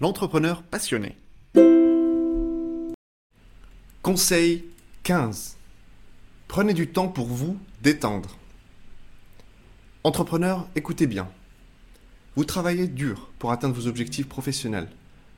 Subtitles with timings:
[0.00, 1.16] l'entrepreneur passionné.
[4.02, 4.64] Conseil
[5.04, 5.56] 15.
[6.48, 8.36] Prenez du temps pour vous détendre.
[10.02, 11.30] Entrepreneur, écoutez bien.
[12.36, 14.88] Vous travaillez dur pour atteindre vos objectifs professionnels,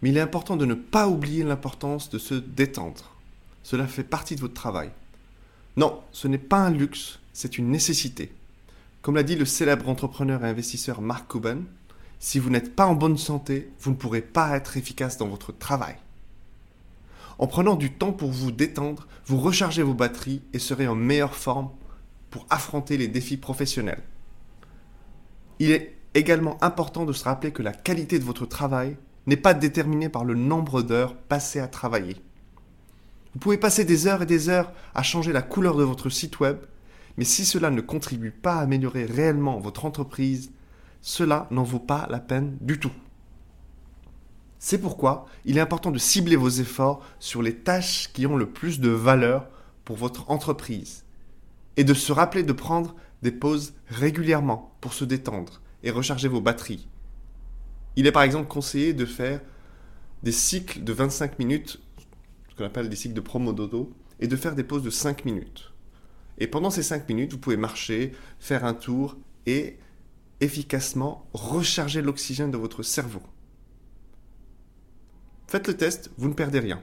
[0.00, 3.14] mais il est important de ne pas oublier l'importance de se détendre.
[3.62, 4.90] Cela fait partie de votre travail.
[5.76, 8.32] Non, ce n'est pas un luxe, c'est une nécessité.
[9.02, 11.58] Comme l'a dit le célèbre entrepreneur et investisseur Mark Cuban,
[12.18, 15.56] si vous n'êtes pas en bonne santé, vous ne pourrez pas être efficace dans votre
[15.56, 15.96] travail.
[17.38, 21.36] En prenant du temps pour vous détendre, vous rechargez vos batteries et serez en meilleure
[21.36, 21.70] forme
[22.30, 24.02] pour affronter les défis professionnels.
[25.60, 28.96] Il est également important de se rappeler que la qualité de votre travail
[29.26, 32.16] n'est pas déterminée par le nombre d'heures passées à travailler.
[33.34, 36.40] Vous pouvez passer des heures et des heures à changer la couleur de votre site
[36.40, 36.58] web,
[37.16, 40.50] mais si cela ne contribue pas à améliorer réellement votre entreprise,
[41.00, 42.92] cela n'en vaut pas la peine du tout.
[44.58, 48.50] C'est pourquoi il est important de cibler vos efforts sur les tâches qui ont le
[48.50, 49.48] plus de valeur
[49.84, 51.04] pour votre entreprise
[51.76, 56.40] et de se rappeler de prendre des pauses régulièrement pour se détendre et recharger vos
[56.40, 56.88] batteries.
[57.96, 59.40] Il est par exemple conseillé de faire
[60.22, 61.80] des cycles de 25 minutes,
[62.50, 65.72] ce qu'on appelle des cycles de Pomodoro, et de faire des pauses de 5 minutes.
[66.38, 69.78] Et pendant ces 5 minutes, vous pouvez marcher, faire un tour et
[70.40, 73.22] efficacement recharger l'oxygène de votre cerveau.
[75.46, 76.82] Faites le test, vous ne perdez rien.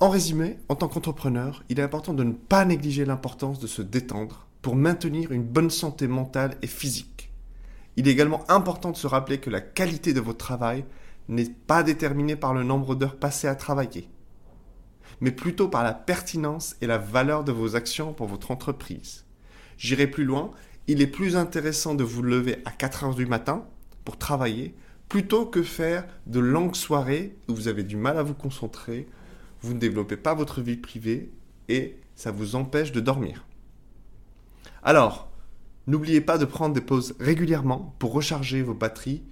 [0.00, 3.82] En résumé, en tant qu'entrepreneur, il est important de ne pas négliger l'importance de se
[3.82, 7.30] détendre pour maintenir une bonne santé mentale et physique.
[7.96, 10.84] Il est également important de se rappeler que la qualité de votre travail
[11.28, 14.08] n'est pas déterminée par le nombre d'heures passées à travailler,
[15.20, 19.24] mais plutôt par la pertinence et la valeur de vos actions pour votre entreprise.
[19.76, 20.50] J'irai plus loin,
[20.86, 23.66] il est plus intéressant de vous lever à 4 heures du matin
[24.04, 24.74] pour travailler
[25.08, 29.06] plutôt que faire de longues soirées où vous avez du mal à vous concentrer,
[29.62, 31.30] vous ne développez pas votre vie privée
[31.68, 33.46] et ça vous empêche de dormir.
[34.82, 35.30] Alors,
[35.86, 39.22] n'oubliez pas de prendre des pauses régulièrement pour recharger vos batteries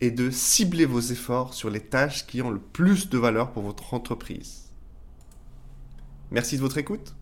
[0.00, 3.62] et de cibler vos efforts sur les tâches qui ont le plus de valeur pour
[3.62, 4.70] votre entreprise.
[6.30, 7.14] Merci de votre écoute.